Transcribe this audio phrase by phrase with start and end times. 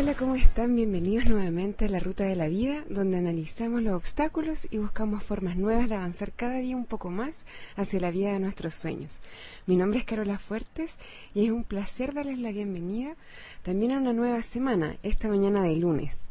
[0.00, 0.76] Hola, ¿cómo están?
[0.76, 5.58] Bienvenidos nuevamente a la Ruta de la Vida, donde analizamos los obstáculos y buscamos formas
[5.58, 7.44] nuevas de avanzar cada día un poco más
[7.76, 9.20] hacia la vida de nuestros sueños.
[9.66, 10.94] Mi nombre es Carola Fuertes
[11.34, 13.14] y es un placer darles la bienvenida
[13.62, 16.30] también a una nueva semana, esta mañana de lunes.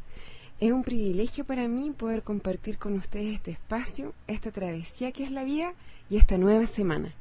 [0.59, 5.29] Es un privilegio para mí poder compartir con ustedes este espacio, esta travesía que es
[5.29, 5.73] la vida
[6.09, 7.13] y esta nueva semana.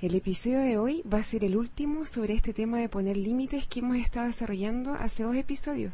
[0.00, 3.66] El episodio de hoy va a ser el último sobre este tema de poner límites
[3.66, 5.92] que hemos estado desarrollando hace dos episodios.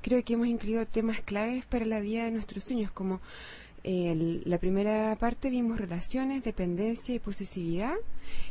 [0.00, 3.20] Creo que hemos incluido temas claves para la vida de nuestros sueños, como
[3.82, 7.96] en la primera parte vimos relaciones, dependencia y posesividad,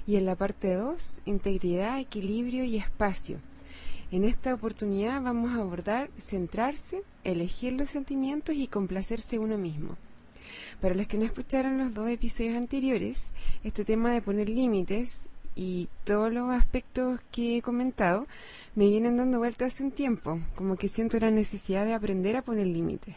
[0.06, 3.38] y en la parte 2, integridad, equilibrio y espacio.
[4.12, 9.96] En esta oportunidad vamos a abordar centrarse, elegir los sentimientos y complacerse uno mismo.
[10.80, 13.32] Para los que no escucharon los dos episodios anteriores,
[13.64, 18.28] este tema de poner límites y todos los aspectos que he comentado
[18.76, 22.42] me vienen dando vuelta hace un tiempo, como que siento la necesidad de aprender a
[22.42, 23.16] poner límites.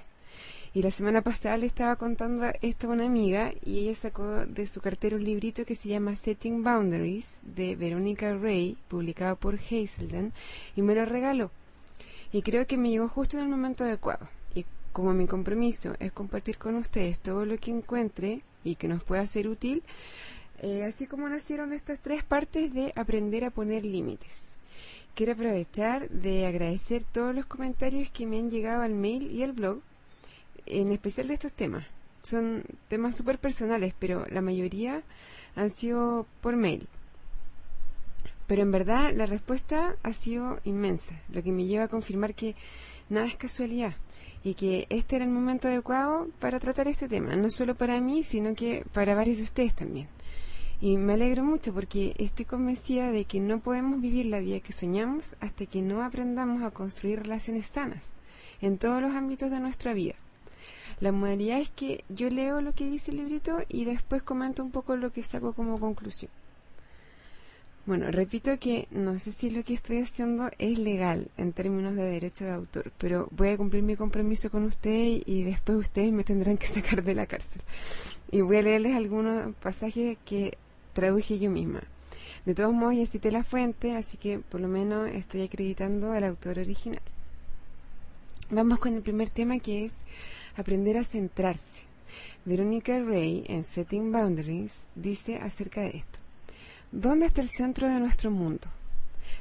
[0.75, 4.67] Y la semana pasada le estaba contando esto a una amiga y ella sacó de
[4.67, 10.33] su cartera un librito que se llama Setting Boundaries de Veronica Ray, publicado por Hazelden,
[10.75, 11.53] y me lo regaló.
[12.33, 14.29] Y creo que me llegó justo en el momento adecuado
[14.95, 19.27] como mi compromiso es compartir con ustedes todo lo que encuentre y que nos pueda
[19.27, 19.83] ser útil,
[20.63, 24.57] eh, así como nacieron estas tres partes de aprender a poner límites.
[25.17, 29.53] Quiero aprovechar de agradecer todos los comentarios que me han llegado al mail y al
[29.53, 29.81] blog,
[30.65, 31.85] en especial de estos temas.
[32.23, 35.03] Son temas súper personales, pero la mayoría
[35.57, 36.87] han sido por mail.
[38.47, 42.55] Pero en verdad la respuesta ha sido inmensa, lo que me lleva a confirmar que
[43.09, 43.95] nada es casualidad
[44.43, 48.23] y que este era el momento adecuado para tratar este tema, no solo para mí,
[48.23, 50.09] sino que para varios de ustedes también.
[50.81, 54.73] Y me alegro mucho porque estoy convencida de que no podemos vivir la vida que
[54.73, 58.05] soñamos hasta que no aprendamos a construir relaciones sanas
[58.61, 60.15] en todos los ámbitos de nuestra vida.
[61.01, 64.71] La modalidad es que yo leo lo que dice el librito y después comento un
[64.71, 66.31] poco lo que saco como conclusión.
[67.87, 72.05] Bueno, repito que no sé si lo que estoy haciendo es legal en términos de
[72.05, 76.25] derecho de autor, pero voy a cumplir mi compromiso con ustedes y después ustedes me
[76.25, 77.61] tendrán que sacar de la cárcel.
[78.31, 80.57] Y voy a leerles algunos pasajes que
[80.95, 81.83] traduje yo misma.
[82.47, 86.25] De todos modos, ya cité la fuente, así que por lo menos estoy acreditando al
[86.25, 87.03] autor original.
[88.49, 89.93] Vamos con el primer tema que es
[90.57, 91.85] aprender a centrarse.
[92.47, 96.24] Verónica Ray en Setting Boundaries dice acerca de esto.
[96.97, 98.69] ¿Dónde está el centro de nuestro mundo?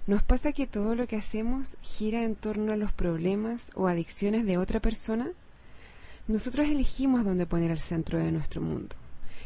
[0.08, 4.48] ¿Nos pasa que todo lo que hacemos gira en torno a los problemas o adicciones
[4.48, 5.30] de otra persona?
[6.28, 8.96] Nosotros elegimos dónde poner el centro de nuestro mundo.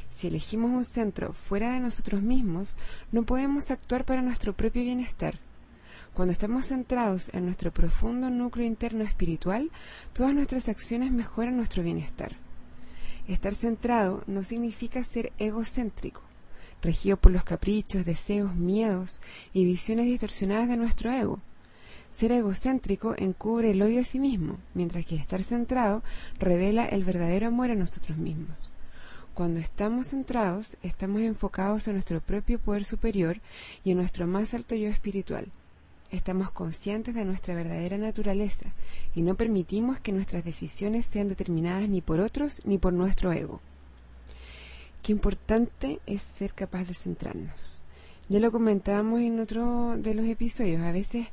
[0.09, 2.77] Si elegimos un centro fuera de nosotros mismos,
[3.11, 5.37] no podemos actuar para nuestro propio bienestar.
[6.13, 9.69] Cuando estamos centrados en nuestro profundo núcleo interno espiritual,
[10.13, 12.37] todas nuestras acciones mejoran nuestro bienestar.
[13.27, 16.26] Estar centrado no significa ser egocéntrico
[16.81, 19.19] regido por los caprichos, deseos, miedos
[19.53, 21.39] y visiones distorsionadas de nuestro ego.
[22.11, 26.01] Ser egocéntrico encubre el odio a sí mismo, mientras que estar centrado
[26.39, 28.71] revela el verdadero amor a nosotros mismos.
[29.33, 33.39] Cuando estamos centrados, estamos enfocados en nuestro propio poder superior
[33.83, 35.51] y en nuestro más alto yo espiritual.
[36.09, 38.65] Estamos conscientes de nuestra verdadera naturaleza
[39.13, 43.59] y no permitimos que nuestras decisiones sean determinadas ni por otros ni por nuestro ego.
[45.01, 47.81] Qué importante es ser capaz de centrarnos.
[48.29, 50.81] Ya lo comentábamos en otro de los episodios.
[50.81, 51.27] A veces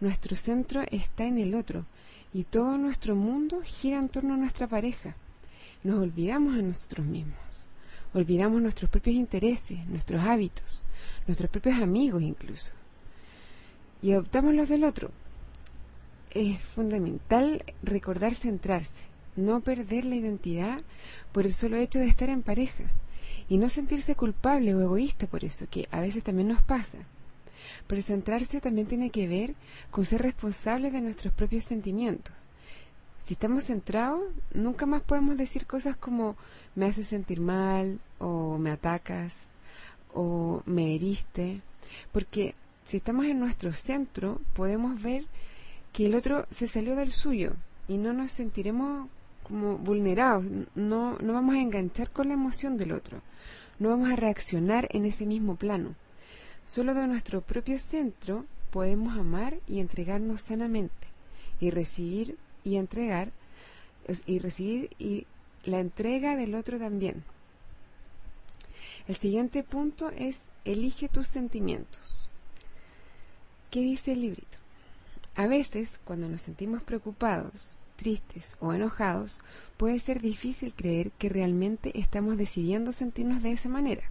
[0.00, 1.84] nuestro centro está en el otro
[2.32, 5.14] y todo nuestro mundo gira en torno a nuestra pareja.
[5.84, 7.36] Nos olvidamos a nosotros mismos.
[8.14, 10.86] Olvidamos nuestros propios intereses, nuestros hábitos,
[11.26, 12.72] nuestros propios amigos incluso.
[14.00, 15.10] Y adoptamos los del otro.
[16.30, 19.04] Es fundamental recordar centrarse,
[19.36, 20.80] no perder la identidad
[21.32, 22.84] por el solo hecho de estar en pareja
[23.48, 26.98] y no sentirse culpable o egoísta por eso, que a veces también nos pasa.
[27.86, 29.54] Pero centrarse también tiene que ver
[29.90, 32.34] con ser responsables de nuestros propios sentimientos.
[33.24, 34.22] Si estamos centrados,
[34.54, 36.36] nunca más podemos decir cosas como
[36.74, 39.34] me hace sentir mal o me atacas
[40.14, 41.60] o me heriste,
[42.12, 42.54] porque
[42.84, 45.26] si estamos en nuestro centro podemos ver
[45.92, 47.52] que el otro se salió del suyo
[47.86, 49.08] y no nos sentiremos
[49.48, 53.22] como vulnerados, no, no vamos a enganchar con la emoción del otro,
[53.78, 55.94] no vamos a reaccionar en ese mismo plano.
[56.66, 61.08] Solo de nuestro propio centro podemos amar y entregarnos sanamente
[61.60, 63.32] y recibir y entregar
[64.26, 65.26] y recibir y
[65.64, 67.24] la entrega del otro también.
[69.06, 72.28] El siguiente punto es elige tus sentimientos.
[73.70, 74.58] ¿Qué dice el librito?
[75.34, 79.38] A veces, cuando nos sentimos preocupados, tristes o enojados,
[79.76, 84.04] puede ser difícil creer que realmente estamos decidiendo sentirnos de esa manera.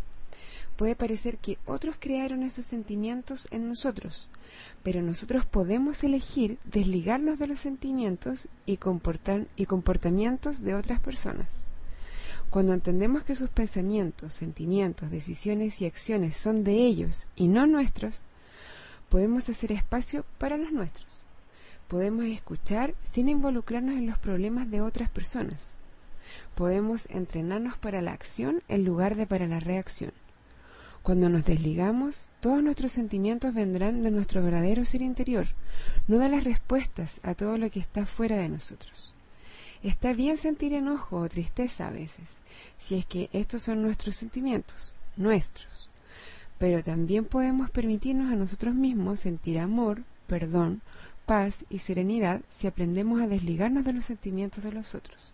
[0.75, 4.29] Puede parecer que otros crearon esos sentimientos en nosotros,
[4.83, 8.77] pero nosotros podemos elegir desligarnos de los sentimientos y,
[9.55, 11.65] y comportamientos de otras personas.
[12.51, 18.25] Cuando entendemos que sus pensamientos, sentimientos, decisiones y acciones son de ellos y no nuestros,
[19.09, 21.26] podemos hacer espacio para los nuestros.
[21.87, 25.73] Podemos escuchar sin involucrarnos en los problemas de otras personas.
[26.55, 30.11] Podemos entrenarnos para la acción en lugar de para la reacción.
[31.01, 35.47] Cuando nos desligamos, todos nuestros sentimientos vendrán de nuestro verdadero ser interior,
[36.09, 39.13] no de las respuestas a todo lo que está fuera de nosotros.
[39.81, 42.41] Está bien sentir enojo o tristeza a veces,
[42.77, 45.89] si es que estos son nuestros sentimientos, nuestros.
[46.57, 50.81] Pero también podemos permitirnos a nosotros mismos sentir amor, perdón,
[51.27, 55.33] paz y serenidad si aprendemos a desligarnos de los sentimientos de los otros.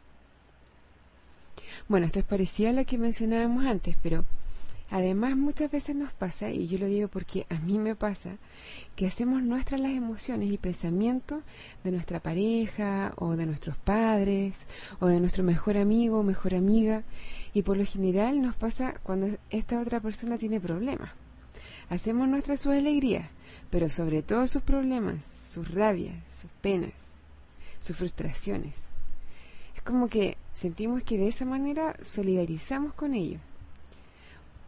[1.88, 4.25] Bueno, esto es parecido a lo que mencionábamos antes, pero
[4.94, 8.38] Además, muchas veces nos pasa, y yo lo digo porque a mí me pasa,
[8.95, 11.42] que hacemos nuestras las emociones y pensamientos
[11.84, 14.54] de nuestra pareja o de nuestros padres
[15.00, 17.01] o de nuestro mejor amigo o mejor amiga,
[17.56, 21.10] y por lo general nos pasa cuando esta otra persona tiene problemas.
[21.89, 23.28] Hacemos nuestras sus alegrías,
[23.70, 26.94] pero sobre todo sus problemas, sus rabias, sus penas,
[27.82, 28.90] sus frustraciones.
[29.76, 33.42] Es como que sentimos que de esa manera solidarizamos con ellos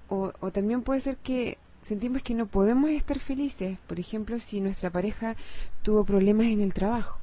[0.09, 4.89] o, también puede ser que sentimos que no podemos estar felices, por ejemplo, si nuestra
[4.89, 5.35] pareja
[5.81, 7.19] tuvo problemas en el trabajo.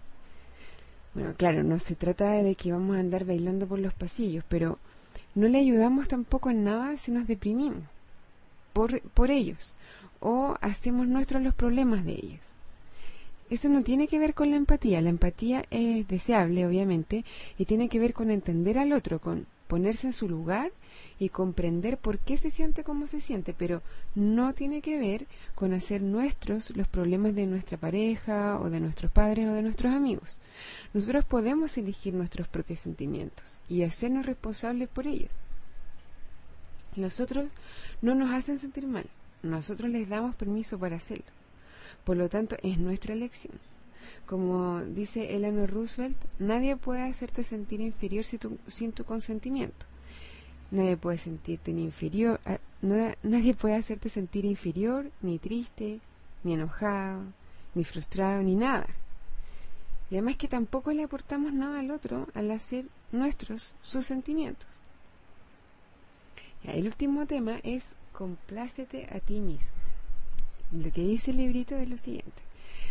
[1.14, 4.78] Bueno, claro, no se trata de que vamos a andar bailando por los pasillos, pero
[5.34, 7.82] no le ayudamos tampoco en nada si nos deprimimos
[8.72, 9.74] por, por ellos
[10.22, 12.40] o hacemos nuestros los problemas de ellos.
[13.50, 15.02] Eso no tiene que ver con la empatía.
[15.02, 17.24] La empatía es deseable, obviamente,
[17.58, 20.70] y tiene que ver con entender al otro, con ponerse en su lugar
[21.18, 23.82] y comprender por qué se siente como se siente, pero
[24.14, 29.10] no tiene que ver con hacer nuestros los problemas de nuestra pareja o de nuestros
[29.10, 30.38] padres o de nuestros amigos.
[30.92, 35.30] Nosotros podemos elegir nuestros propios sentimientos y hacernos responsables por ellos.
[36.96, 37.46] Los otros
[38.02, 39.06] no nos hacen sentir mal,
[39.42, 41.24] nosotros les damos permiso para hacerlo.
[42.04, 43.54] Por lo tanto, es nuestra elección.
[44.26, 49.86] Como dice Eleanor Roosevelt, nadie puede hacerte sentir inferior sin tu consentimiento.
[50.70, 56.00] Nadie puede sentirte ni inferior, ah, nadie puede hacerte sentir inferior, ni triste,
[56.44, 57.24] ni enojado,
[57.74, 58.86] ni frustrado, ni nada.
[60.10, 64.66] Y además que tampoco le aportamos nada al otro al hacer nuestros sus sentimientos.
[66.64, 69.76] el último tema es complácete a ti mismo.
[70.72, 72.42] Lo que dice el librito es lo siguiente.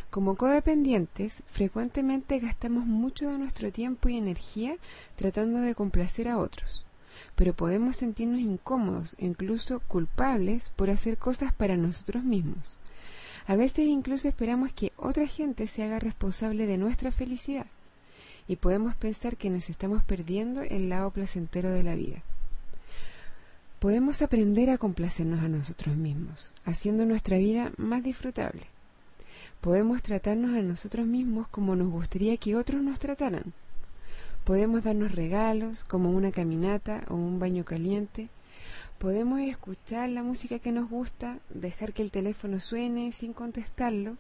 [0.10, 4.76] Como codependientes, frecuentemente gastamos mucho de nuestro tiempo y energía
[5.16, 6.86] tratando de complacer a otros
[7.36, 12.78] pero podemos sentirnos incómodos incluso culpables por hacer cosas para nosotros mismos.
[13.48, 17.66] A veces incluso esperamos que otra gente se haga responsable de nuestra felicidad
[18.48, 22.22] y podemos pensar que nos estamos perdiendo el lado placentero de la vida.
[23.82, 28.68] Podemos aprender a complacernos a nosotros mismos, haciendo nuestra vida más disfrutable.
[29.60, 33.54] Podemos tratarnos a nosotros mismos como nos gustaría que otros nos trataran,
[34.44, 38.30] Podemos darnos regalos como una caminata o un baño caliente.
[39.00, 44.18] Podemos escuchar la música que nos gusta, dejar que el teléfono suene sin contestarlo,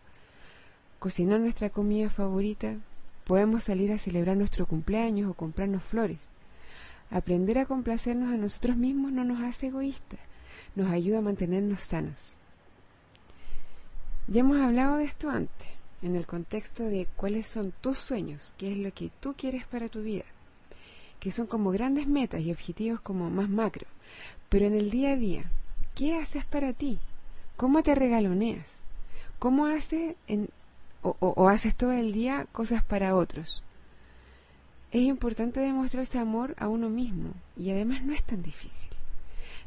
[0.98, 2.78] cocinar nuestra comida favorita.
[3.26, 6.31] Podemos salir a celebrar nuestro cumpleaños o comprarnos flores.
[7.12, 10.20] Aprender a complacernos a nosotros mismos no nos hace egoístas,
[10.76, 12.36] nos ayuda a mantenernos sanos.
[14.28, 15.68] Ya hemos hablado de esto antes
[16.02, 19.90] en el contexto de cuáles son tus sueños, qué es lo que tú quieres para
[19.90, 20.24] tu vida,
[21.20, 23.88] que son como grandes metas y objetivos como más macro,
[24.48, 25.44] pero en el día a día,
[25.96, 26.98] ¿qué haces para ti?
[27.58, 28.68] ¿Cómo te regaloneas?
[29.38, 30.16] ¿Cómo haces
[31.04, 33.64] o haces todo el día cosas para otros?
[34.92, 38.92] Es importante demostrarse amor a uno mismo y además no es tan difícil.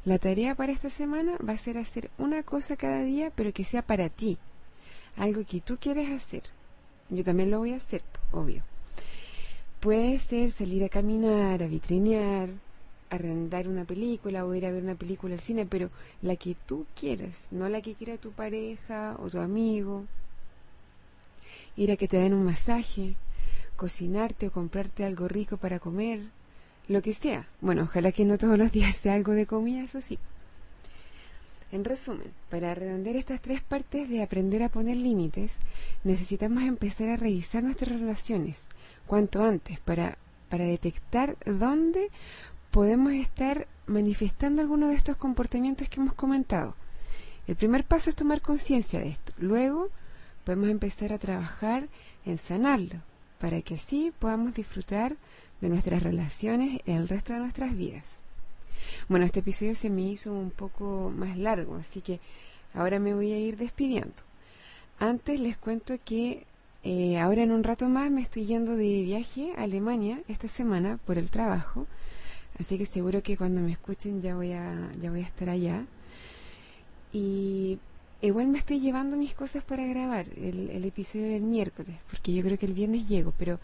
[0.04, 3.64] La tarea para esta semana va a ser hacer una cosa cada día, pero que
[3.64, 4.37] sea para ti,
[5.16, 6.43] algo que tú quieres hacer.
[7.09, 8.02] Yo también lo voy a hacer,
[8.33, 8.62] obvio.
[9.81, 12.50] Puede ser salir a caminar, a vitrinear,
[13.09, 15.88] arrendar una película o ir a ver una película al cine, pero
[16.21, 20.04] la que tú quieras, no la que quiera tu pareja o tu amigo.
[21.76, 23.14] Ir a que te den un masaje,
[23.76, 26.21] cocinarte o comprarte algo rico para comer,
[26.88, 27.47] lo que sea.
[27.61, 30.19] Bueno, ojalá que no todos los días sea algo de comida, eso sí.
[31.73, 35.57] En resumen, para redondear estas tres partes de aprender a poner límites,
[36.04, 38.69] necesitamos empezar a revisar nuestras relaciones
[39.07, 40.16] cuanto antes para,
[40.49, 42.11] para detectar dónde
[42.71, 46.76] podemos estar manifestando alguno de estos comportamientos que hemos comentado.
[47.47, 49.33] El primer paso es tomar conciencia de esto.
[49.38, 49.90] Luego
[50.45, 51.88] podemos empezar a trabajar
[52.25, 53.00] en sanarlo,
[53.38, 55.16] para que así podamos disfrutar
[55.60, 58.22] de nuestras relaciones el resto de nuestras vidas.
[59.08, 62.20] Bueno, este episodio se me hizo un poco más largo, así que
[62.74, 64.14] ahora me voy a ir despidiendo.
[64.98, 66.44] Antes les cuento que
[66.82, 70.98] eh, ahora en un rato más me estoy yendo de viaje a Alemania esta semana
[71.06, 71.86] por el trabajo,
[72.58, 75.84] así que seguro que cuando me escuchen ya voy a, ya voy a estar allá.
[77.12, 77.78] Y
[78.26, 82.59] igual me estoy llevando mis cosas para grabar el, episodio del miércoles, porque yo creo
[82.59, 83.61] que el viernes llego, pero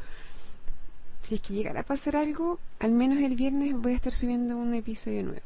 [1.22, 4.56] si es que llegara a pasar algo, al menos el viernes voy a estar subiendo
[4.56, 5.40] un episodio nuevo.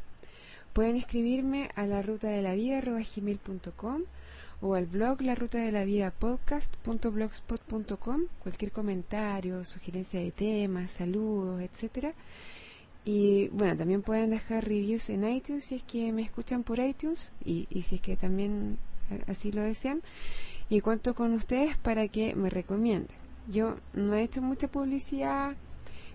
[0.72, 2.82] Pueden escribirme a la ruta de la vida
[4.60, 11.60] o al blog la ruta de la vida podcast.blogspot.com cualquier comentario, sugerencia de temas, saludos,
[11.60, 12.14] etcétera.
[13.04, 17.30] Y bueno, también pueden dejar reviews en iTunes si es que me escuchan por iTunes
[17.44, 18.78] y si es que también
[19.26, 20.02] así lo desean.
[20.68, 23.16] Y cuento con ustedes para que me recomienden.
[23.48, 25.54] Yo no he hecho mucha publicidad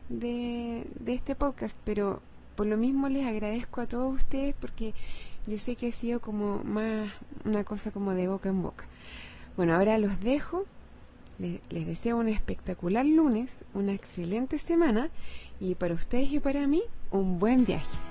[0.10, 2.22] de, de este podcast, pero
[2.56, 4.94] por lo mismo les agradezco a todos ustedes porque
[5.48, 7.12] yo sé que ha sido como más
[7.46, 8.86] una cosa como de boca en boca.
[9.56, 10.66] Bueno, ahora los dejo.
[11.38, 15.10] Les, les, deseo un espectacular lunes, una excelente semana
[15.60, 18.09] y para ustedes y para mí un buen viaje.